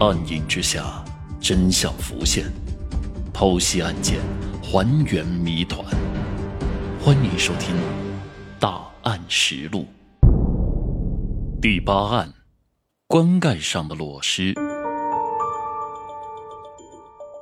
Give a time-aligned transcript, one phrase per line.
[0.00, 1.04] 暗影之下，
[1.42, 2.50] 真相浮现，
[3.34, 4.18] 剖析案件，
[4.62, 5.84] 还原谜团。
[7.04, 7.76] 欢迎收听
[8.58, 9.86] 《大案实录》
[11.60, 12.32] 第八案：
[13.08, 14.54] 棺盖上的裸尸。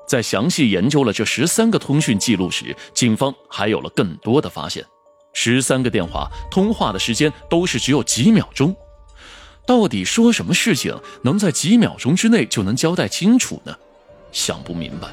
[0.09, 4.85] 在详细研究了这十三个通讯记录时，警方还有了更多的发现。
[5.33, 8.75] 十三个电话通话的时间都是只有几秒钟。
[9.69, 13.77] 到底说什么事情能在几秒钟之内就能交代清楚呢？
[14.33, 15.09] 想不明白。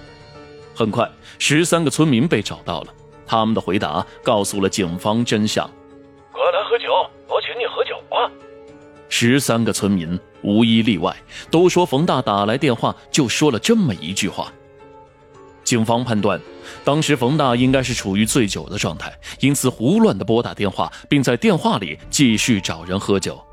[0.73, 2.93] 很快，十三个村民被找到了，
[3.27, 5.69] 他们的回答告诉了警方真相。
[6.31, 6.85] 快来喝酒，
[7.27, 8.31] 我请你喝酒啊！
[9.09, 11.13] 十三个村民无一例外
[11.51, 14.49] 都说冯大打来电话就说了这么一句话。
[15.65, 16.39] 警方判断，
[16.85, 23.44] 当时冯大应该是处于醉酒的状态，因此胡乱的拨打电话，并在电话里继续找人喝酒。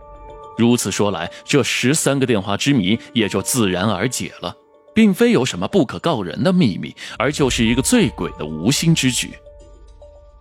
[0.59, 4.55] 如此说来，这十三个电话之谜也就自然而解了，
[4.95, 9.31] 并非有什么不可告人的秘密，而就是一个醉鬼的无心之举。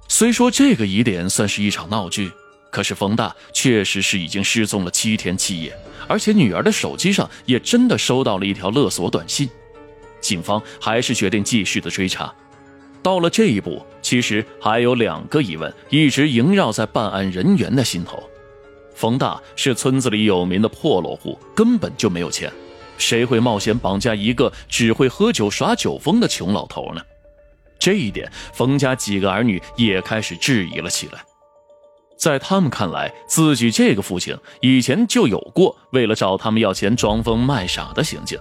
[0.07, 2.29] 虽说这个疑点算是一场闹剧，
[2.69, 5.73] 可是冯大确实是已经失踪了七天七夜，
[6.07, 9.49] 而且女儿的手机上也真的收到了一条勒索短信。
[10.19, 12.31] 警方还是决定继续的追查。
[13.01, 18.21] 到了这一步，其实还有两个疑问一直萦绕在办案人员的心头。
[19.01, 22.53] 冯大是村子里有名的破落户，根本就没有钱，
[22.99, 27.01] 谁会冒险绑架一个只会喝酒耍酒疯的穷老头呢？
[27.79, 31.19] 这一点，冯家几个儿女也开始质疑了起来。
[32.15, 38.37] 在他们看来，自己这个父亲以前就有过为了找他们要钱装疯卖傻的行径，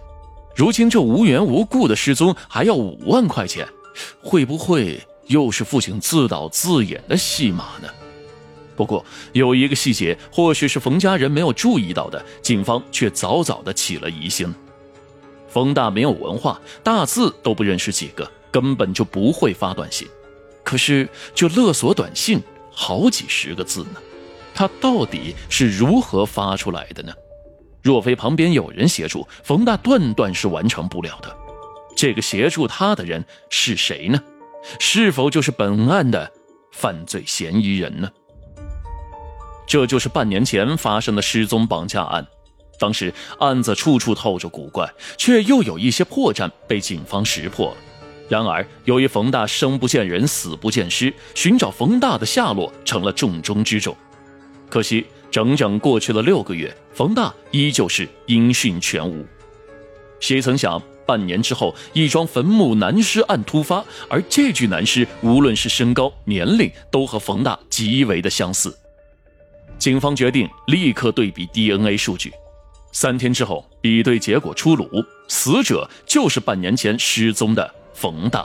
[0.54, 3.66] 如今这无缘无故的失踪还要五万块钱，
[4.22, 7.88] 会不会又是父亲自导自演的戏码呢？
[8.76, 14.54] 不过有一个细节，或许是冯家人没有注意到的，警方却早早的起了疑心。
[15.48, 20.08] 冯大没有文化，大字都不认识几个，根本就不会发短信。
[20.62, 22.40] 可是这勒索短信
[22.70, 24.00] 好几十个字呢，
[24.54, 27.12] 他到底是如何发出来的呢？
[27.82, 31.36] 若非旁边有人协助，冯大断断是完成不了的。
[31.96, 34.22] 这个协助他的人是谁呢？
[34.78, 36.30] 是否就是本案的
[36.70, 38.08] 犯罪嫌疑人呢？
[39.70, 42.26] 这就是半年前发生的失踪绑架案，
[42.76, 47.76] 当时案子处处透着古怪，却又有一些破绽被警方识破了。
[48.28, 53.96] 然而，由于冯大生不见人，死不见尸，寻找冯大的下落成了重中之重。
[54.68, 59.24] 可惜，整整过去了六个月，冯大依旧是音讯全无。
[60.18, 68.76] 谁曾想，半年之后，一桩坟墓男尸案突发，而这具男尸无论是身高、年龄，都和冯大极为的相似。
[69.80, 72.30] 警方决定立刻对比 DNA 数据，
[72.92, 74.86] 三天之后，比对结果出炉，
[75.26, 78.44] 死者就是半年前失踪的冯大。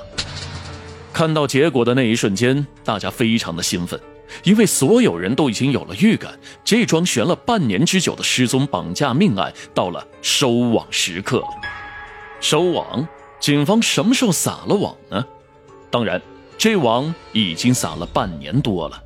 [1.12, 4.00] 看到结果的那一瞬间，大家非常的兴奋，
[4.45, 11.47] 因为所有人都已经有了预感，这桩悬了半年之久的失踪绑架命案到了收网时刻了。
[12.40, 13.06] 收网，
[13.41, 15.25] 警方什么时候撒了网呢？
[15.91, 16.22] 当然，
[16.57, 19.01] 这网已经撒了半年多了。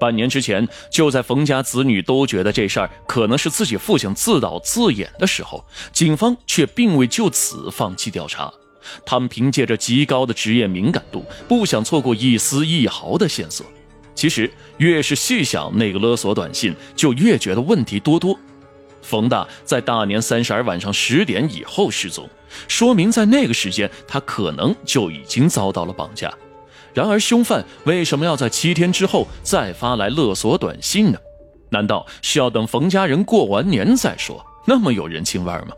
[0.00, 5.62] 半年之前，就在冯家子女都觉得这事儿可能是自己父亲自导自演的时候，
[5.92, 8.50] 警方却并未就此放弃调查。
[9.04, 13.66] 他们凭借着极高的职业敏感度，不想错过一丝一毫的线索。
[14.14, 18.38] 其实，越是细想那个勒索短信，就越觉得问题多多。
[19.02, 22.28] 冯大在大年三十儿晚上十点以后失踪，
[22.68, 26.32] 说明在那个时间，他可能就已经遭到了绑架。
[26.92, 31.18] 然而，凶犯为什么要在七天之后再发来勒索短信呢？
[31.70, 34.44] 难道是要等冯家人过完年再说？
[34.66, 35.68] 那么有人情味吗？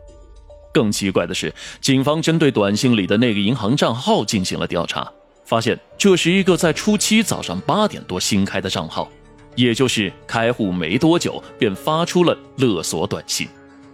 [0.73, 5.11] 更奇怪的是，警方针对短信里的那个银行账号进行了调查，
[5.45, 9.07] 发现这是一个在初七早上八点多新开的账号，
[9.55, 13.47] 也就是开户没多久便发出了勒索短信。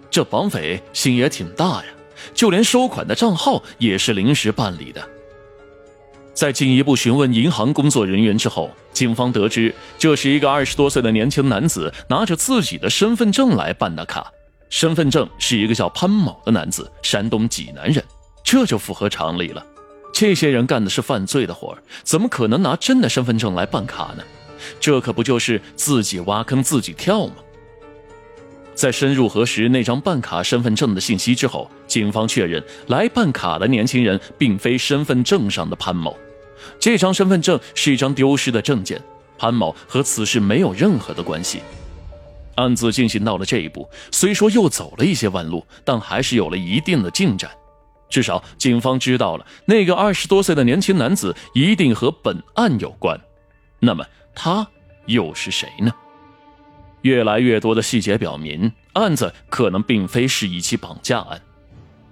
[0.09, 1.85] 这绑匪心也挺大呀，
[2.33, 5.05] 就连收款的账号也是临时办理的。
[6.33, 14.31] 在进一步询问银行工作人员之后，警方得知这是一个二十多岁的年轻男子拿着自己的身份证来办的卡。
[14.69, 18.03] 身份证是一个叫潘某的男子，山东济南人，
[18.43, 19.65] 这就符合常理了。
[20.13, 24.23] 这些人干的是犯罪的活怎么可能拿真的身份证来办卡呢？
[24.79, 27.33] 这可不就是自己挖坑自己跳吗？
[28.79, 36.17] 在深入核实那张办卡身份证的信息之后，警方确认来办卡的年轻人并非身份证上的潘某。
[36.79, 38.97] 这张身份证是一张丢失的证件，
[39.37, 41.59] 潘某和此事没有任何的关系。
[42.55, 47.51] 案子进行到了这一步，虽说又走了一些弯路，但还是有了一定的进展。
[48.09, 53.19] 至少警方知道了那个二十多岁的年轻男子一定和本案有关。
[53.81, 54.65] 那么他
[55.05, 55.91] 又是谁呢？
[57.01, 61.41] 越来越多的细节表明，案子可能并非是一起绑架案。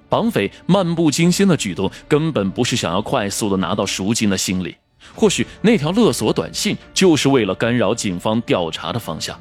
[0.10, 4.76] 绑匪漫不经心的举动，根本不是想要快速的拿到赎金的心理。
[5.14, 9.38] 或许那条勒索短信就是为了干扰警方调查的方向，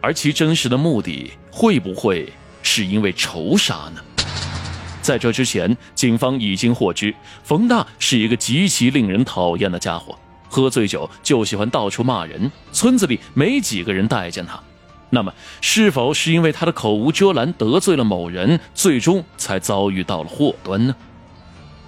[0.00, 2.32] 而其真实的目的会不会
[2.62, 4.00] 是因为仇杀呢？
[5.00, 7.12] 在这之前，警方已经获知
[7.42, 10.16] 冯大是一个极其令人讨厌的家伙，
[10.52, 14.60] 喝醉酒就喜欢到处骂人，村子里没几个人待见他。
[15.08, 15.32] 那么，
[15.62, 20.94] 是否是因为他的口无遮拦得罪了某人，最终才遭遇到了祸端呢？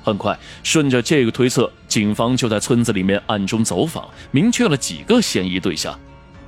[0.03, 5.99] 很快，顺着这个推测，警方就在村子里面暗中走访，明确了几个嫌疑对象。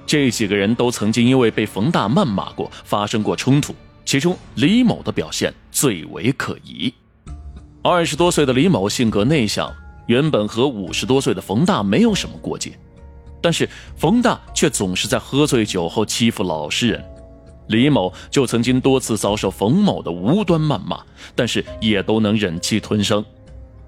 [0.07, 3.75] 这几个人都曾经因为被冯大谩骂过，发生过冲突。
[4.07, 6.93] 其中，李某的表现最为可疑。
[7.83, 9.73] 二十多岁的李某性格内向，
[10.07, 12.73] 原本和五十多岁的冯大没有什么过节。
[13.41, 17.05] 但是冯大却总是在喝醉酒后欺负老实人，
[17.69, 21.01] 李某就曾经多次遭受冯某的无端谩骂，
[21.35, 23.25] 但是也都能忍气吞声。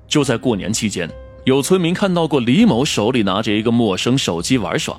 [0.06, 1.10] 就在过年期间，
[1.44, 4.96] 有村民看到过李某手里拿着一个陌生手机玩耍，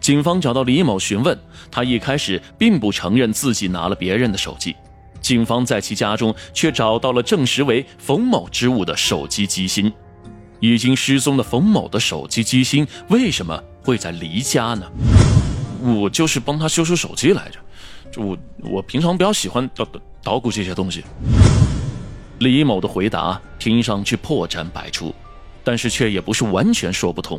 [0.00, 1.38] 警方找到李某询问，
[1.70, 4.74] 他一开始并不承认自己拿了别人的手机。
[5.20, 9.90] 警方在其家中却找到了证实为冯某之物的手机机芯。
[10.64, 14.86] 已经失踪的冯某的手机机芯为什么会在黎家呢？
[15.82, 17.58] 我就是帮他修修手机来着，
[18.22, 21.04] 我我平常比较喜欢捣捣捣鼓这些东西。
[22.38, 25.14] 李某的回答听上去破绽百出，
[25.62, 27.38] 但是却也不是完全说不通。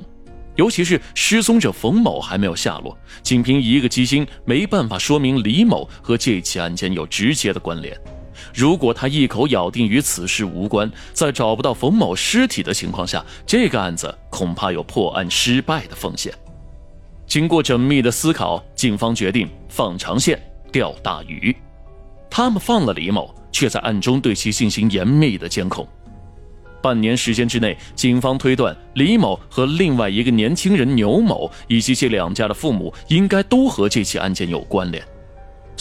[0.56, 8.00] 尤其是失踪者冯某还没有下落，仅凭一个机芯没办法说明李某和这起案件有直接的关联。
[8.54, 16.34] 如果他一口咬定与此事无关，在找不到冯某尸体的情况下，这个案子恐怕有破案失败的风险。
[17.28, 20.40] 经过缜密的思考，警方决定放长线
[20.72, 21.56] 钓大鱼。
[22.30, 25.88] 他们放了李某，却在暗中对其进行严密的监控。
[26.82, 35.04] 半年时间之内，警方推断李某和另外一个年轻人牛某以及这两家的父母应该都和这起案件有关联。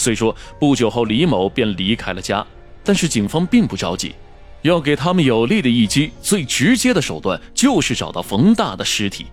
[0.04, 2.46] 虽说不久后李某便离开了家，
[2.84, 4.14] 但是警方并不着急，
[4.60, 9.28] 要给他们有力的一击，最直接的手段就是找到冯大的尸体。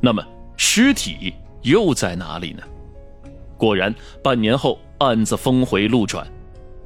[0.00, 0.26] 那么
[0.56, 2.62] 尸体又在哪里呢？
[3.58, 6.26] 果然，半年后案子峰回路转，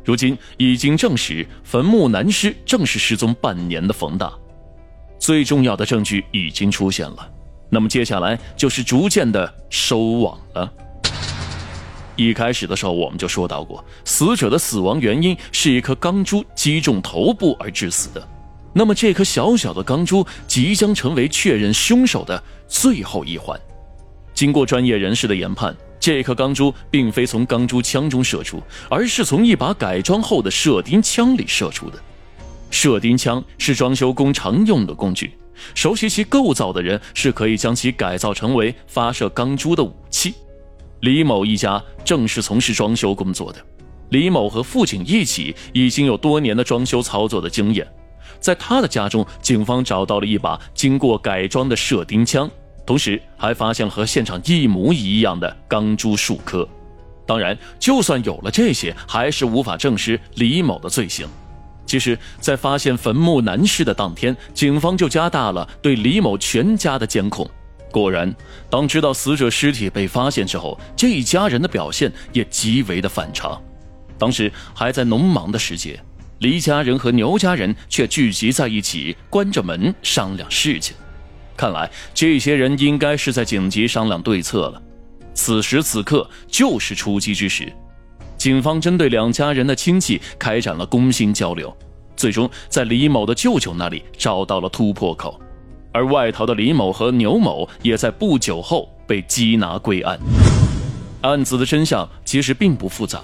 [0.05, 4.33] 如今已经证实坟墓男尸正是失踪半年的冯大。
[5.21, 7.31] 最重要的证据已经出现了，
[7.71, 10.73] 那么接下来就是逐渐的收网了。
[12.19, 18.29] 一开始的时候，我们就说到过，死者的死亡原因是一颗钢珠击中头部而致死的。
[18.73, 23.59] 那么，这颗小小的钢珠即将成为确认凶手的最后一环。
[24.35, 28.61] 经过专业人士的研判，这颗钢珠并非从钢珠枪中射出，
[28.91, 32.03] 而是从一把改装后的射钉枪里射出的。
[32.69, 35.31] 射钉枪是装修工常用的工具，
[35.73, 40.35] 熟悉其构造的人是可以将其改造成为发射钢珠的武器。
[41.01, 43.59] 李某一家正是从事装修工作的，
[44.11, 47.87] 李某和父亲一起已经有多年的装修操作的经验，
[48.41, 52.51] 在他的家中，警方找到了一把经过改装的射钉枪，
[52.85, 56.67] 同时还发现了和现场一模一样的钢珠数颗。
[57.25, 61.29] 当然，就算有了这些，还是无法证实李某的罪行。
[61.87, 67.49] 其实，在发现坟墓男尸的当天，警方就加大了对李某全家的监控。
[67.91, 68.35] 果然，
[68.69, 73.61] 当知道死者尸体被发现之后，这一家人的表现也极为的反常。
[74.19, 75.99] 当时还在农忙的时节，
[76.41, 80.95] 黎家人和牛家人却聚集在一起，关着门商量事情。
[81.57, 84.83] 看来这些人应该是在紧急商量对策了。
[85.35, 87.73] 此时此刻就是出击之时，
[88.37, 91.75] 警方针对两家人的亲戚开展了攻心交流，
[92.17, 95.41] 最终在李某的舅舅那里找到了突破口。
[95.93, 100.19] 而外逃的李某和牛某也在不久后被缉拿归案。
[101.23, 103.23] 案子的真相其实并不复杂。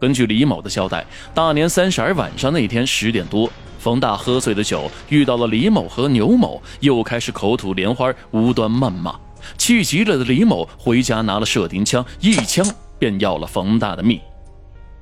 [0.00, 1.04] 根据李某的交代，
[1.34, 9.14] 大年三十儿晚上那天十点多，冯大喝醉的酒遇到了李某和牛某，又开始口吐莲花，无端谩骂。
[9.56, 12.66] 气急了的李某回家拿了射钉枪，一枪
[12.98, 14.20] 便要了冯大的命。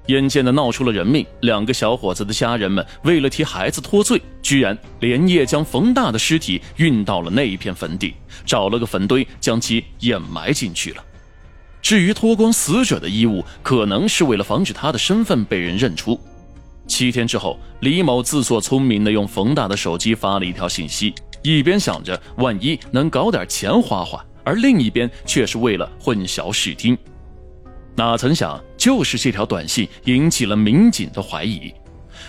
[0.07, 11.05] 眼见的闹出了人命，两个小伙子的家人们为了替孩子脱罪，居然连夜将冯大的尸体运到了那一片坟地，找了个坟堆将其掩埋进去了。
[11.81, 16.19] 至于脱光死者的衣物，可能是为了防止他的身份被人认出。
[16.87, 26.99] 七天之后，李某自作聪明地用冯大的手机发了一条信息，一边想着万一能搞点钱花花，而另一边却是为了混淆视听。
[27.95, 31.73] 哪曾想，就是这条短信引起了民警的怀疑。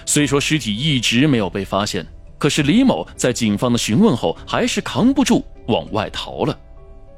[0.06, 2.06] 虽说尸体一直没有被发现，
[2.38, 6.58] 可是李某在警方的询问后，还是扛不住往外逃了。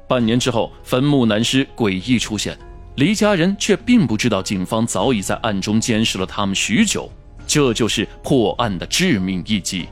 [0.08, 2.56] 半年之后，坟墓男尸诡异出现，
[2.94, 7.10] 李家人却并不知道警方早已在暗中监视了他们许久。
[7.48, 9.88] 这就是破案的致命一击。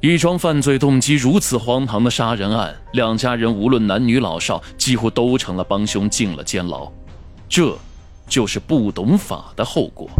[0.00, 6.92] 一桩犯罪动机如此荒唐的杀人案，两家人无论男女老少，几乎都成了帮凶，进了监牢。
[7.56, 7.78] 这，
[8.26, 10.10] 就是不懂法的后果。